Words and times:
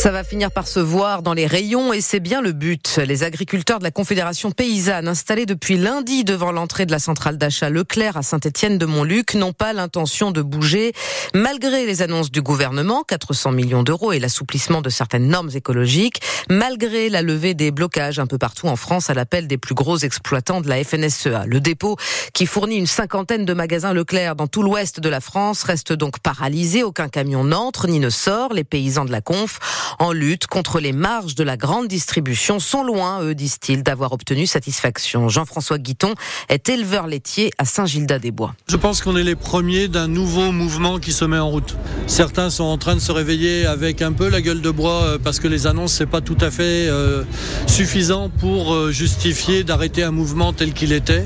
Ça 0.00 0.10
va 0.10 0.24
finir 0.24 0.50
par 0.50 0.66
se 0.66 0.80
voir 0.80 1.20
dans 1.20 1.34
les 1.34 1.46
rayons 1.46 1.92
et 1.92 2.00
c'est 2.00 2.20
bien 2.20 2.40
le 2.40 2.52
but. 2.52 2.98
Les 3.06 3.22
agriculteurs 3.22 3.80
de 3.80 3.84
la 3.84 3.90
Confédération 3.90 4.50
paysanne 4.50 5.06
installés 5.06 5.44
depuis 5.44 5.76
lundi 5.76 6.24
devant 6.24 6.52
l'entrée 6.52 6.86
de 6.86 6.90
la 6.90 6.98
centrale 6.98 7.36
d'achat 7.36 7.68
Leclerc 7.68 8.16
à 8.16 8.22
Saint-Étienne 8.22 8.78
de 8.78 8.86
Montluc 8.86 9.34
n'ont 9.34 9.52
pas 9.52 9.74
l'intention 9.74 10.30
de 10.30 10.40
bouger 10.40 10.94
malgré 11.34 11.84
les 11.84 12.00
annonces 12.00 12.30
du 12.30 12.40
gouvernement, 12.40 13.02
400 13.06 13.52
millions 13.52 13.82
d'euros 13.82 14.12
et 14.12 14.18
l'assouplissement 14.18 14.80
de 14.80 14.88
certaines 14.88 15.28
normes 15.28 15.50
écologiques, 15.54 16.22
malgré 16.48 17.10
la 17.10 17.20
levée 17.20 17.52
des 17.52 17.70
blocages 17.70 18.18
un 18.18 18.26
peu 18.26 18.38
partout 18.38 18.68
en 18.68 18.76
France 18.76 19.10
à 19.10 19.14
l'appel 19.14 19.48
des 19.48 19.58
plus 19.58 19.74
gros 19.74 19.98
exploitants 19.98 20.62
de 20.62 20.68
la 20.70 20.82
FNSEA. 20.82 21.44
Le 21.44 21.60
dépôt 21.60 21.98
qui 22.32 22.46
fournit 22.46 22.76
une 22.76 22.86
cinquantaine 22.86 23.44
de 23.44 23.52
magasins 23.52 23.92
Leclerc 23.92 24.34
dans 24.34 24.46
tout 24.46 24.62
l'ouest 24.62 24.98
de 24.98 25.08
la 25.10 25.20
France 25.20 25.62
reste 25.62 25.92
donc 25.92 26.20
paralysé, 26.20 26.84
aucun 26.84 27.10
camion 27.10 27.44
n'entre 27.44 27.86
ni 27.86 27.98
ne 27.98 28.08
sort. 28.08 28.54
Les 28.54 28.64
paysans 28.64 29.04
de 29.04 29.12
la 29.12 29.20
Conf 29.20 29.58
en 29.98 30.12
lutte 30.12 30.46
contre 30.46 30.80
les 30.80 30.92
marges 30.92 31.34
de 31.34 31.44
la 31.44 31.56
grande 31.56 31.88
distribution 31.88 32.58
sont 32.58 32.84
loin, 32.84 33.22
eux, 33.22 33.34
disent-ils, 33.34 33.82
d'avoir 33.82 34.12
obtenu 34.12 34.46
satisfaction. 34.46 35.28
Jean-François 35.28 35.78
Guiton 35.78 36.14
est 36.48 36.68
éleveur 36.68 37.06
laitier 37.06 37.50
à 37.58 37.64
Saint-Gildas-des-Bois. 37.64 38.54
Je 38.68 38.76
pense 38.76 39.00
qu'on 39.02 39.16
est 39.16 39.22
les 39.22 39.36
premiers 39.36 39.88
d'un 39.88 40.08
nouveau 40.08 40.52
mouvement 40.52 40.98
qui 40.98 41.12
se 41.12 41.24
met 41.24 41.38
en 41.38 41.48
route. 41.48 41.76
Certains 42.06 42.50
sont 42.50 42.64
en 42.64 42.78
train 42.78 42.94
de 42.94 43.00
se 43.00 43.12
réveiller 43.12 43.66
avec 43.66 44.02
un 44.02 44.12
peu 44.12 44.28
la 44.28 44.40
gueule 44.40 44.60
de 44.60 44.70
bois 44.70 45.02
euh, 45.02 45.18
parce 45.22 45.40
que 45.40 45.48
les 45.48 45.66
annonces 45.66 45.94
c'est 45.94 46.06
pas 46.06 46.20
tout 46.20 46.38
à 46.40 46.50
fait 46.50 46.88
euh, 46.88 47.24
suffisant 47.66 48.28
pour 48.28 48.74
euh, 48.74 48.90
justifier 48.90 49.64
d'arrêter 49.64 50.02
un 50.02 50.10
mouvement 50.10 50.52
tel 50.52 50.72
qu'il 50.72 50.92
était. 50.92 51.24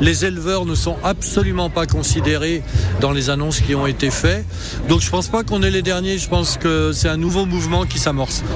Les 0.00 0.24
éleveurs 0.24 0.64
ne 0.66 0.74
sont 0.74 0.96
absolument 1.04 1.70
pas 1.70 1.86
considérés 1.86 2.62
dans 3.00 3.12
les 3.12 3.30
annonces 3.30 3.60
qui 3.60 3.74
ont 3.74 3.86
été 3.86 4.10
faites. 4.10 4.44
Donc 4.88 5.00
je 5.00 5.10
pense 5.10 5.28
pas 5.28 5.42
qu'on 5.42 5.62
est 5.62 5.70
les 5.70 5.82
derniers, 5.82 6.18
je 6.18 6.28
pense 6.28 6.56
que 6.56 6.92
c'est 6.92 7.08
un 7.08 7.16
nouveau 7.16 7.46
mouvement 7.46 7.84
qui 7.84 7.98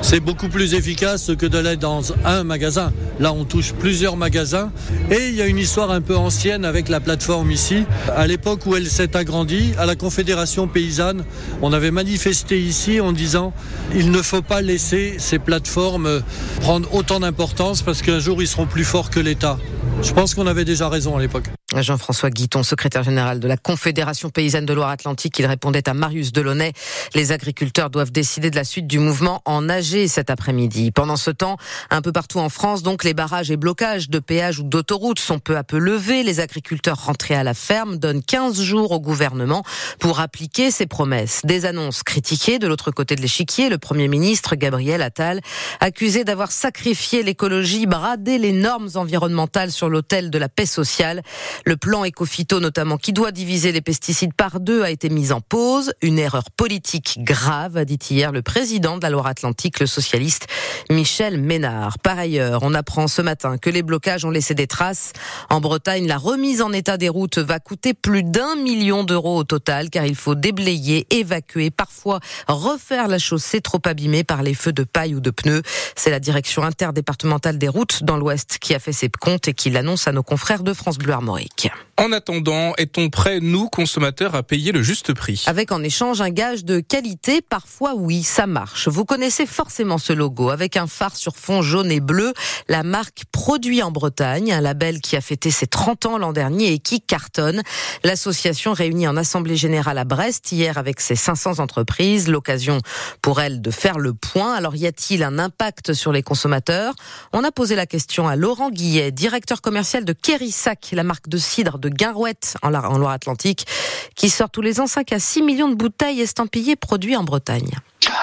C'est 0.02 0.20
beaucoup 0.20 0.48
plus 0.48 0.74
efficace 0.74 1.32
que 1.36 1.46
d'aller 1.46 1.76
dans 1.76 2.02
un 2.24 2.44
magasin. 2.44 2.92
Là, 3.18 3.32
on 3.32 3.44
touche 3.44 3.72
plusieurs 3.72 4.16
magasins. 4.16 4.70
Et 5.10 5.28
il 5.28 5.34
y 5.34 5.42
a 5.42 5.46
une 5.46 5.58
histoire 5.58 5.90
un 5.90 6.00
peu 6.00 6.16
ancienne 6.16 6.64
avec 6.64 6.88
la 6.88 7.00
plateforme 7.00 7.50
ici. 7.50 7.84
À 8.14 8.28
l'époque 8.28 8.66
où 8.66 8.76
elle 8.76 8.86
s'est 8.86 9.16
agrandie, 9.16 9.72
à 9.76 9.86
la 9.86 9.96
Confédération 9.96 10.68
paysanne, 10.68 11.24
on 11.62 11.72
avait 11.72 11.90
manifesté 11.90 12.60
ici 12.60 13.00
en 13.00 13.12
disant 13.12 13.52
il 13.94 14.12
ne 14.12 14.22
faut 14.22 14.42
pas 14.42 14.62
laisser 14.62 15.16
ces 15.18 15.40
plateformes 15.40 16.22
prendre 16.60 16.92
autant 16.94 17.18
d'importance 17.20 17.82
parce 17.82 18.02
qu'un 18.02 18.20
jour 18.20 18.40
ils 18.42 18.48
seront 18.48 18.66
plus 18.66 18.84
forts 18.84 19.10
que 19.10 19.20
l'État. 19.20 19.58
Je 20.02 20.12
pense 20.12 20.34
qu'on 20.34 20.46
avait 20.46 20.64
déjà 20.64 20.88
raison 20.88 21.16
à 21.16 21.20
l'époque. 21.20 21.50
Jean-François 21.76 22.30
Guiton, 22.30 22.64
secrétaire 22.64 23.04
général 23.04 23.38
de 23.38 23.46
la 23.46 23.56
Confédération 23.56 24.28
paysanne 24.28 24.66
de 24.66 24.72
Loire-Atlantique, 24.72 25.38
il 25.38 25.46
répondait 25.46 25.88
à 25.88 25.94
Marius 25.94 26.32
Delaunay. 26.32 26.72
Les 27.14 27.30
agriculteurs 27.30 27.90
doivent 27.90 28.10
décider 28.10 28.50
de 28.50 28.56
la 28.56 28.64
suite 28.64 28.88
du 28.88 28.98
mouvement 28.98 29.40
en 29.44 29.68
AG 29.68 30.08
cet 30.08 30.30
après-midi. 30.30 30.90
Pendant 30.90 31.16
ce 31.16 31.30
temps, 31.30 31.58
un 31.90 32.02
peu 32.02 32.10
partout 32.10 32.40
en 32.40 32.48
France, 32.48 32.82
donc, 32.82 33.04
les 33.04 33.14
barrages 33.14 33.52
et 33.52 33.56
blocages 33.56 34.10
de 34.10 34.18
péages 34.18 34.58
ou 34.58 34.64
d'autoroutes 34.64 35.20
sont 35.20 35.38
peu 35.38 35.56
à 35.56 35.62
peu 35.62 35.78
levés. 35.78 36.24
Les 36.24 36.40
agriculteurs 36.40 37.04
rentrés 37.04 37.36
à 37.36 37.44
la 37.44 37.54
ferme 37.54 37.98
donnent 37.98 38.22
15 38.22 38.60
jours 38.60 38.90
au 38.90 39.00
gouvernement 39.00 39.62
pour 40.00 40.18
appliquer 40.18 40.72
ses 40.72 40.86
promesses. 40.86 41.42
Des 41.44 41.66
annonces 41.66 42.02
critiquées 42.02 42.58
de 42.58 42.66
l'autre 42.66 42.90
côté 42.90 43.14
de 43.14 43.22
l'échiquier. 43.22 43.68
Le 43.68 43.78
premier 43.78 44.08
ministre, 44.08 44.56
Gabriel 44.56 45.02
Attal, 45.02 45.40
accusé 45.78 46.24
d'avoir 46.24 46.50
sacrifié 46.50 47.22
l'écologie, 47.22 47.86
bradé 47.86 48.38
les 48.38 48.52
normes 48.52 48.90
environnementales 48.96 49.70
sur 49.70 49.88
l'autel 49.88 50.30
de 50.30 50.38
la 50.38 50.48
paix 50.48 50.66
sociale. 50.66 51.22
Le 51.64 51.76
plan 51.76 52.04
éco-phyto 52.04 52.60
notamment, 52.60 52.96
qui 52.96 53.12
doit 53.12 53.32
diviser 53.32 53.72
les 53.72 53.80
pesticides 53.80 54.34
par 54.34 54.60
deux, 54.60 54.82
a 54.82 54.90
été 54.90 55.08
mis 55.10 55.32
en 55.32 55.40
pause. 55.40 55.92
Une 56.02 56.18
erreur 56.18 56.50
politique 56.56 57.18
grave, 57.22 57.76
a 57.76 57.84
dit 57.84 57.98
hier 58.10 58.32
le 58.32 58.42
président 58.42 58.96
de 58.96 59.02
la 59.02 59.10
Loire-Atlantique, 59.10 59.80
le 59.80 59.86
socialiste 59.86 60.46
Michel 60.90 61.40
Ménard. 61.40 61.98
Par 61.98 62.18
ailleurs, 62.18 62.60
on 62.62 62.74
apprend 62.74 63.08
ce 63.08 63.22
matin 63.22 63.58
que 63.58 63.70
les 63.70 63.82
blocages 63.82 64.24
ont 64.24 64.30
laissé 64.30 64.54
des 64.54 64.66
traces. 64.66 65.12
En 65.50 65.60
Bretagne, 65.60 66.06
la 66.06 66.18
remise 66.18 66.62
en 66.62 66.72
état 66.72 66.96
des 66.96 67.08
routes 67.08 67.38
va 67.38 67.58
coûter 67.58 67.94
plus 67.94 68.22
d'un 68.22 68.56
million 68.56 69.04
d'euros 69.04 69.38
au 69.38 69.44
total, 69.44 69.90
car 69.90 70.06
il 70.06 70.16
faut 70.16 70.34
déblayer, 70.34 71.06
évacuer, 71.10 71.70
parfois 71.70 72.20
refaire 72.48 73.08
la 73.08 73.18
chaussée 73.18 73.60
trop 73.60 73.80
abîmée 73.84 74.24
par 74.24 74.42
les 74.42 74.54
feux 74.54 74.72
de 74.72 74.84
paille 74.84 75.14
ou 75.14 75.20
de 75.20 75.30
pneus. 75.30 75.62
C'est 75.96 76.10
la 76.10 76.20
direction 76.20 76.62
interdépartementale 76.62 77.58
des 77.58 77.68
routes 77.68 78.02
dans 78.02 78.16
l'Ouest 78.16 78.58
qui 78.60 78.74
a 78.74 78.78
fait 78.78 78.92
ses 78.92 79.08
comptes 79.08 79.48
et 79.48 79.54
qui 79.54 79.70
l'annonce 79.70 80.08
à 80.08 80.12
nos 80.12 80.22
confrères 80.22 80.62
de 80.62 80.72
France 80.72 80.98
Bleu 80.98 81.12
Armorique. 81.12 81.49
En 81.96 82.12
attendant, 82.12 82.72
est-on 82.78 83.10
prêt, 83.10 83.40
nous, 83.40 83.68
consommateurs, 83.68 84.34
à 84.34 84.42
payer 84.42 84.72
le 84.72 84.82
juste 84.82 85.12
prix? 85.12 85.44
Avec 85.46 85.70
en 85.70 85.82
échange 85.82 86.22
un 86.22 86.30
gage 86.30 86.64
de 86.64 86.80
qualité, 86.80 87.42
parfois 87.42 87.92
oui, 87.94 88.22
ça 88.22 88.46
marche. 88.46 88.88
Vous 88.88 89.04
connaissez 89.04 89.44
forcément 89.44 89.98
ce 89.98 90.14
logo, 90.14 90.48
avec 90.48 90.78
un 90.78 90.86
phare 90.86 91.14
sur 91.14 91.36
fond 91.36 91.60
jaune 91.60 91.92
et 91.92 92.00
bleu, 92.00 92.32
la 92.68 92.84
marque 92.84 93.24
Produit 93.32 93.82
en 93.82 93.90
Bretagne, 93.90 94.50
un 94.50 94.62
label 94.62 95.02
qui 95.02 95.14
a 95.14 95.20
fêté 95.20 95.50
ses 95.50 95.66
30 95.66 96.06
ans 96.06 96.16
l'an 96.16 96.32
dernier 96.32 96.72
et 96.72 96.78
qui 96.78 97.02
cartonne. 97.02 97.62
L'association 98.02 98.72
réunie 98.72 99.06
en 99.06 99.18
Assemblée 99.18 99.56
Générale 99.56 99.98
à 99.98 100.04
Brest 100.04 100.52
hier 100.52 100.78
avec 100.78 101.00
ses 101.00 101.16
500 101.16 101.58
entreprises, 101.58 102.28
l'occasion 102.28 102.80
pour 103.20 103.42
elle 103.42 103.60
de 103.60 103.70
faire 103.70 103.98
le 103.98 104.14
point. 104.14 104.54
Alors 104.54 104.74
y 104.74 104.86
a-t-il 104.86 105.22
un 105.22 105.38
impact 105.38 105.92
sur 105.92 106.12
les 106.12 106.22
consommateurs? 106.22 106.94
On 107.34 107.44
a 107.44 107.50
posé 107.50 107.76
la 107.76 107.84
question 107.84 108.26
à 108.26 108.36
Laurent 108.36 108.70
Guillet, 108.70 109.10
directeur 109.10 109.60
commercial 109.60 110.06
de 110.06 110.14
Kérissac, 110.14 110.88
la 110.92 111.02
marque 111.02 111.28
de 111.28 111.36
cidre 111.40 111.78
de 111.78 111.88
Garouette 111.88 112.56
en 112.62 112.70
Loire-Atlantique, 112.70 113.66
qui 114.14 114.28
sort 114.28 114.50
tous 114.50 114.62
les 114.62 114.80
ans 114.80 114.86
5 114.86 115.12
à 115.12 115.18
6 115.18 115.42
millions 115.42 115.68
de 115.68 115.74
bouteilles 115.74 116.20
estampillées 116.20 116.76
produites 116.76 117.16
en 117.16 117.24
Bretagne. 117.24 117.70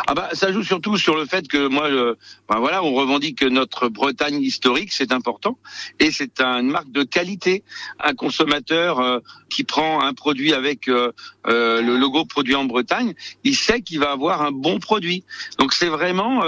Ah 0.07 0.13
bah, 0.15 0.29
ça 0.33 0.51
joue 0.51 0.63
surtout 0.63 0.97
sur 0.97 1.15
le 1.15 1.25
fait 1.25 1.47
que 1.47 1.67
moi, 1.67 1.89
ben 2.49 2.59
voilà, 2.59 2.83
on 2.83 2.93
revendique 2.93 3.43
notre 3.43 3.89
Bretagne 3.89 4.41
historique, 4.41 4.91
c'est 4.91 5.11
important, 5.11 5.57
et 5.99 6.11
c'est 6.11 6.41
une 6.41 6.69
marque 6.69 6.91
de 6.91 7.03
qualité. 7.03 7.63
Un 7.99 8.13
consommateur 8.13 8.99
euh, 8.99 9.19
qui 9.49 9.63
prend 9.63 10.01
un 10.01 10.13
produit 10.13 10.53
avec 10.53 10.87
euh, 10.87 11.11
euh, 11.47 11.81
le 11.81 11.97
logo 11.97 12.25
produit 12.25 12.55
en 12.55 12.65
Bretagne, 12.65 13.13
il 13.43 13.55
sait 13.55 13.81
qu'il 13.81 13.99
va 13.99 14.11
avoir 14.11 14.41
un 14.41 14.51
bon 14.51 14.79
produit. 14.79 15.23
Donc 15.59 15.73
c'est 15.73 15.87
vraiment 15.87 16.41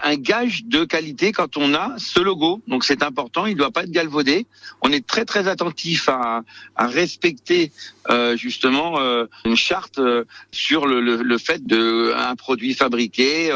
un 0.00 0.16
gage 0.16 0.64
de 0.64 0.84
qualité 0.84 1.32
quand 1.32 1.56
on 1.56 1.74
a 1.74 1.94
ce 1.98 2.20
logo. 2.20 2.60
Donc 2.68 2.84
c'est 2.84 3.02
important, 3.02 3.46
il 3.46 3.54
ne 3.54 3.58
doit 3.58 3.70
pas 3.70 3.84
être 3.84 3.90
galvaudé. 3.90 4.46
On 4.82 4.90
est 4.90 5.06
très 5.06 5.24
très 5.24 5.48
attentif 5.48 6.08
à, 6.08 6.42
respecter 6.76 7.72
euh, 8.10 8.36
justement 8.36 8.98
euh, 8.98 9.26
une 9.44 9.56
charte 9.56 9.98
euh, 9.98 10.24
sur 10.52 10.86
le, 10.86 11.38
fait 11.38 11.66
de 11.66 12.12
un 12.16 12.36
produit 12.36 12.74
fabriqué 12.74 13.50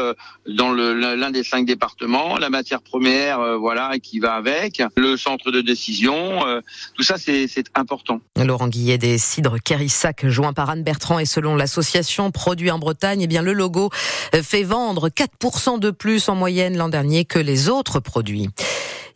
dans 0.47 0.73
l'un 0.73 1.31
des 1.31 1.43
cinq 1.43 1.65
départements, 1.65 2.37
la 2.37 2.49
matière 2.49 2.81
première, 2.81 3.57
voilà, 3.57 3.97
qui 4.01 4.19
va 4.19 4.33
avec, 4.33 4.81
le 4.95 5.17
centre 5.17 5.51
de 5.51 5.61
décision, 5.61 6.39
tout 6.95 7.03
ça 7.03 7.17
c'est 7.17 7.47
important. 7.75 8.21
Laurent 8.37 8.67
Guillet 8.67 8.97
des 8.97 9.17
cidres 9.17 9.57
Kérissac, 9.63 10.27
joint 10.27 10.53
par 10.53 10.69
Anne 10.69 10.83
Bertrand 10.83 11.19
et 11.19 11.25
selon 11.25 11.55
l'association 11.55 12.31
Produits 12.31 12.71
en 12.71 12.79
Bretagne, 12.79 13.21
eh 13.21 13.27
bien 13.27 13.41
le 13.41 13.53
logo 13.53 13.89
fait 14.33 14.63
vendre 14.63 15.09
4% 15.09 15.79
de 15.79 15.91
plus 15.91 16.28
en 16.29 16.35
moyenne 16.35 16.77
l'an 16.77 16.89
dernier 16.89 17.25
que 17.25 17.39
les 17.39 17.69
autres 17.69 17.99
produits. 17.99 18.49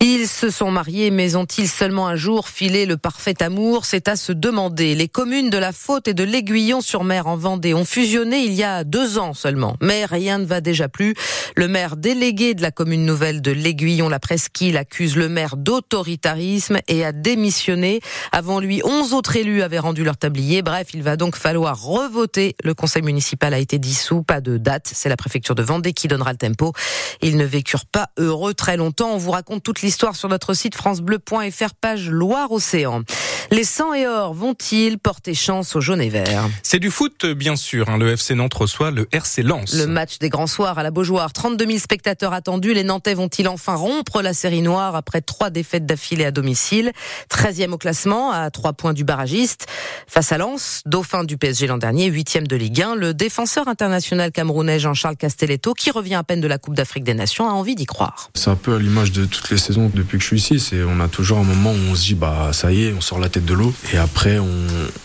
Ils 0.06 0.28
se 0.28 0.50
sont 0.50 0.70
mariés, 0.70 1.12
mais 1.12 1.38
ont-ils 1.38 1.70
seulement 1.70 2.10
un 2.10 2.18
jour 2.18 2.50
filé 2.50 2.86
le 2.86 2.98
parfait 2.98 3.42
amour? 3.42 3.86
C'est 3.86 4.10
à 4.10 4.18
se 4.18 4.34
demander. 4.34 4.96
Les 4.96 5.08
communes 5.08 5.50
de 5.50 5.58
la 5.58 5.72
Faute 5.72 6.10
et 6.10 6.14
de 6.14 6.26
l'Aiguillon-sur-Mer 6.26 7.26
en 7.26 7.38
Vendée 7.38 7.74
ont 7.74 7.86
fusionné 7.86 8.40
il 8.40 8.52
y 8.52 8.64
a 8.64 8.84
deux 8.84 9.18
ans 9.18 9.34
seulement. 9.34 9.78
Mais 9.82 10.04
rien 10.04 10.40
ne 10.40 10.46
va 10.46 10.60
déjà 10.60 10.90
plus. 10.90 11.16
Le 11.56 11.70
maire 11.70 11.96
délégué 11.96 12.54
de 12.54 12.62
la 12.62 12.72
commune 12.72 13.06
nouvelle 13.06 13.42
de 13.42 13.52
l'Aiguillon, 13.52 14.10
la 14.10 14.20
Presqu'île, 14.20 14.76
accuse 14.76 15.16
le 15.16 15.30
maire 15.30 15.56
d'autoritarisme 15.56 16.80
et 16.90 17.06
a 17.06 17.14
démissionné. 17.14 18.02
Avant 18.34 18.60
lui, 18.60 18.82
onze 18.84 19.14
autres 19.14 19.38
élus 19.38 19.62
avaient 19.62 19.80
rendu 19.80 20.04
leur 20.04 20.18
tablier. 20.18 20.64
Bref, 20.64 20.88
il 20.94 21.02
va 21.02 21.16
donc 21.16 21.38
falloir 21.38 21.82
revoter. 21.82 22.58
Le 22.62 22.74
conseil 22.74 23.04
municipal 23.04 23.54
a 23.54 23.58
été 23.58 23.80
dissous, 23.80 24.22
pas 24.22 24.42
de 24.42 24.58
date. 24.58 24.92
C'est 24.94 25.08
la 25.08 25.16
préfecture 25.16 25.56
de 25.56 25.64
Vendée 25.64 25.94
qui 25.94 26.10
donnera 26.10 26.34
le 26.34 26.38
tempo. 26.38 26.74
Ils 27.22 27.38
ne 27.38 27.46
vécurent 27.46 27.86
pas 27.86 28.10
heureux 28.18 28.54
très 28.54 28.76
longtemps. 28.76 29.14
On 29.14 29.18
vous 29.18 29.32
raconte 29.32 29.64
toute 29.64 29.82
l'histoire 29.82 29.93
Histoire 29.94 30.16
sur 30.16 30.28
notre 30.28 30.56
site 30.56 30.74
francebleu.fr, 30.74 31.76
page 31.80 32.10
Loire-Océan. 32.10 33.04
Les 33.52 33.64
100 33.64 33.94
et 33.94 34.08
or 34.08 34.34
vont-ils 34.34 34.98
porter 34.98 35.36
chance 35.36 35.76
aux 35.76 35.82
jaunes 35.82 36.02
et 36.02 36.10
verts 36.10 36.50
C'est 36.64 36.80
du 36.80 36.90
foot, 36.90 37.28
bien 37.28 37.56
sûr. 37.56 37.90
Hein. 37.90 38.00
Le 38.00 38.10
FC 38.10 38.34
Nantes 38.34 38.56
reçoit 38.56 38.90
le 38.90 39.08
RC 39.12 39.44
Lens. 39.44 39.76
Le 39.76 39.86
match 39.86 40.18
des 40.18 40.30
grands 40.30 40.48
soirs 40.48 40.80
à 40.80 40.84
la 40.84 40.90
Beaujoire. 40.90 41.32
32 41.32 41.68
000 41.68 41.78
spectateurs 41.78 42.34
attendus. 42.34 42.74
Les 42.74 42.84
Nantais 42.84 43.14
vont-ils 43.14 43.48
enfin 43.48 43.76
rompre 43.76 44.24
la 44.24 44.34
série 44.34 44.64
noire 44.64 44.96
après 44.96 45.22
trois 45.22 45.52
défaites 45.52 45.86
d'affilée 45.86 46.26
à 46.26 46.32
domicile? 46.32 46.92
13e 47.30 47.74
au 47.74 47.78
classement, 47.78 48.32
à 48.32 48.50
trois 48.50 48.74
points 48.74 48.94
du 48.94 49.04
barragiste. 49.04 49.68
Face 50.08 50.32
à 50.32 50.40
Lens, 50.40 50.82
dauphin 50.88 51.24
du 51.24 51.38
PSG 51.38 51.68
l'an 51.68 51.78
dernier, 51.78 52.10
8e 52.10 52.48
de 52.48 52.56
Ligue 52.56 52.82
1, 52.82 52.96
le 52.96 53.14
défenseur 53.14 53.68
international 53.68 54.32
camerounais 54.32 54.80
Jean-Charles 54.80 55.18
Castelletto, 55.18 55.76
qui 55.76 55.92
revient 55.92 56.16
à 56.16 56.24
peine 56.24 56.42
de 56.42 56.48
la 56.48 56.58
Coupe 56.58 56.74
d'Afrique 56.74 57.04
des 57.04 57.14
Nations, 57.14 57.48
a 57.48 57.54
envie 57.54 57.76
d'y 57.76 57.86
croire. 57.86 58.32
C'est 58.34 58.50
un 58.50 58.56
peu 58.56 58.74
à 58.74 58.80
l'image 58.80 59.12
de 59.12 59.26
toutes 59.26 59.52
les 59.52 59.58
saisons 59.58 59.83
depuis 59.94 60.18
que 60.18 60.24
je 60.24 60.28
suis 60.28 60.56
ici. 60.56 60.74
On 60.88 61.00
a 61.00 61.08
toujours 61.08 61.40
un 61.40 61.44
moment 61.44 61.72
où 61.72 61.92
on 61.92 61.96
se 61.96 62.04
dit, 62.04 62.16
bah, 62.16 62.50
ça 62.54 62.72
y 62.72 62.86
est, 62.86 62.94
on 62.94 63.02
sort 63.02 63.20
la 63.20 63.30
tête 63.30 63.46
de 63.46 63.54
l'eau. 63.54 63.74
Et 63.94 63.98
après, 63.98 64.40
on, 64.40 64.50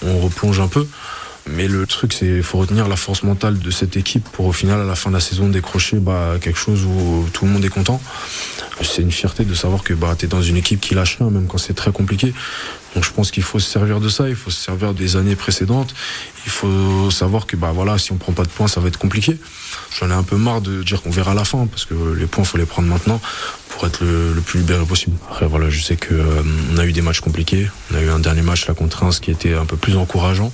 on 0.06 0.18
replonge 0.18 0.60
un 0.60 0.68
peu. 0.68 0.86
Mais 1.50 1.66
le 1.66 1.86
truc, 1.86 2.12
c'est 2.12 2.26
il 2.26 2.42
faut 2.42 2.58
retenir 2.58 2.88
la 2.88 2.96
force 2.96 3.22
mentale 3.22 3.58
de 3.58 3.70
cette 3.70 3.96
équipe 3.96 4.28
pour 4.32 4.46
au 4.46 4.52
final, 4.52 4.80
à 4.80 4.84
la 4.84 4.94
fin 4.94 5.10
de 5.10 5.14
la 5.14 5.20
saison, 5.20 5.48
décrocher 5.48 5.98
bah, 5.98 6.34
quelque 6.40 6.58
chose 6.58 6.84
où 6.84 7.26
tout 7.32 7.46
le 7.46 7.50
monde 7.50 7.64
est 7.64 7.70
content. 7.70 8.00
C'est 8.82 9.02
une 9.02 9.10
fierté 9.10 9.44
de 9.44 9.54
savoir 9.54 9.82
que 9.82 9.94
bah, 9.94 10.14
tu 10.16 10.26
es 10.26 10.28
dans 10.28 10.42
une 10.42 10.56
équipe 10.56 10.80
qui 10.80 10.94
lâche 10.94 11.16
rien, 11.18 11.30
même 11.30 11.46
quand 11.46 11.58
c'est 11.58 11.74
très 11.74 11.90
compliqué. 11.90 12.34
Donc 12.94 13.04
je 13.04 13.10
pense 13.10 13.30
qu'il 13.30 13.42
faut 13.42 13.58
se 13.58 13.70
servir 13.70 14.00
de 14.00 14.08
ça, 14.08 14.28
il 14.28 14.36
faut 14.36 14.50
se 14.50 14.62
servir 14.62 14.94
des 14.94 15.16
années 15.16 15.36
précédentes. 15.36 15.94
Il 16.46 16.50
faut 16.50 17.10
savoir 17.10 17.46
que 17.46 17.56
bah 17.56 17.72
si 17.98 18.12
on 18.12 18.16
prend 18.16 18.32
pas 18.32 18.44
de 18.44 18.48
points, 18.48 18.68
ça 18.68 18.80
va 18.80 18.88
être 18.88 18.98
compliqué. 18.98 19.38
J'en 19.98 20.10
ai 20.10 20.14
un 20.14 20.22
peu 20.22 20.36
marre 20.36 20.60
de 20.60 20.82
dire 20.82 21.02
qu'on 21.02 21.10
verra 21.10 21.32
à 21.32 21.34
la 21.34 21.44
fin 21.44 21.66
parce 21.66 21.84
que 21.84 21.94
les 22.16 22.26
points 22.26 22.44
faut 22.44 22.58
les 22.58 22.66
prendre 22.66 22.88
maintenant 22.88 23.20
pour 23.78 23.86
être 23.86 24.02
le, 24.02 24.32
le 24.32 24.40
plus 24.40 24.58
libéré 24.58 24.84
possible. 24.84 25.16
Après 25.30 25.46
voilà, 25.46 25.70
je 25.70 25.80
sais 25.80 25.94
que 25.94 26.12
euh, 26.12 26.42
on 26.72 26.78
a 26.78 26.84
eu 26.84 26.90
des 26.92 27.00
matchs 27.00 27.20
compliqués. 27.20 27.70
On 27.92 27.96
a 27.96 28.02
eu 28.02 28.08
un 28.08 28.18
dernier 28.18 28.42
match 28.42 28.66
la 28.66 28.74
contre 28.74 28.98
Reims 28.98 29.20
qui 29.20 29.30
était 29.30 29.54
un 29.54 29.66
peu 29.66 29.76
plus 29.76 29.96
encourageant. 29.96 30.52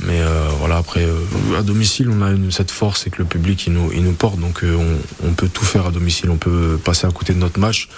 Mais 0.00 0.20
euh, 0.20 0.48
voilà, 0.58 0.76
après 0.78 1.04
euh, 1.04 1.58
à 1.58 1.62
domicile, 1.62 2.10
on 2.10 2.22
a 2.22 2.30
une, 2.30 2.50
cette 2.50 2.72
force 2.72 3.06
et 3.06 3.10
que 3.10 3.18
le 3.18 3.24
public 3.24 3.68
il 3.68 3.74
nous, 3.74 3.92
il 3.92 4.02
nous 4.02 4.14
porte, 4.14 4.40
donc 4.40 4.64
euh, 4.64 4.74
on, 4.74 5.28
on 5.28 5.32
peut 5.34 5.48
tout 5.48 5.64
faire 5.64 5.86
à 5.86 5.90
domicile. 5.92 6.28
On 6.28 6.38
peut 6.38 6.76
passer 6.84 7.06
à 7.06 7.10
côté 7.12 7.32
de 7.34 7.38
notre 7.38 7.60
match 7.60 7.88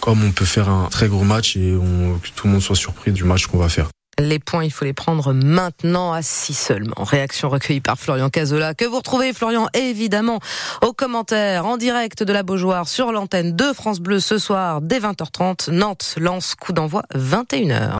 comme 0.00 0.22
on 0.22 0.30
peut 0.30 0.44
faire 0.44 0.68
un 0.68 0.88
très 0.90 1.08
gros 1.08 1.24
match 1.24 1.56
et 1.56 1.74
on, 1.74 2.18
que 2.18 2.28
tout 2.36 2.46
le 2.46 2.52
monde 2.52 2.62
soit 2.62 2.76
surpris 2.76 3.12
du 3.12 3.24
match 3.24 3.46
qu'on 3.46 3.58
va 3.58 3.70
faire. 3.70 3.88
Les 4.18 4.38
points, 4.38 4.64
il 4.64 4.72
faut 4.72 4.86
les 4.86 4.94
prendre 4.94 5.34
maintenant 5.34 6.10
à 6.10 6.22
6 6.22 6.54
seulement. 6.54 7.04
Réaction 7.04 7.50
recueillie 7.50 7.82
par 7.82 7.98
Florian 7.98 8.30
Cazola, 8.30 8.72
que 8.72 8.86
vous 8.86 8.96
retrouvez, 8.96 9.34
Florian, 9.34 9.68
évidemment, 9.74 10.40
aux 10.80 10.94
commentaires, 10.94 11.66
en 11.66 11.76
direct 11.76 12.22
de 12.22 12.32
la 12.32 12.42
Beaujoire, 12.42 12.88
sur 12.88 13.12
l'antenne 13.12 13.54
de 13.54 13.74
France 13.74 14.00
Bleu 14.00 14.18
ce 14.18 14.38
soir, 14.38 14.80
dès 14.80 15.00
20h30. 15.00 15.70
Nantes 15.70 16.14
lance 16.18 16.54
coup 16.54 16.72
d'envoi 16.72 17.02
21h. 17.14 17.92